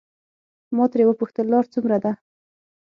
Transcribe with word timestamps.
ما 0.75 0.85
ترې 0.91 1.03
وپوښتل 1.07 1.45
لار 1.51 1.65
څومره 1.73 1.97
ده. 2.03 2.11